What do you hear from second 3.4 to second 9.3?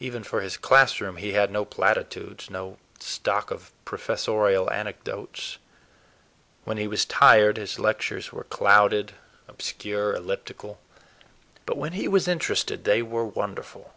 of professorial anecdotes. When he was tired his lectures were clouded,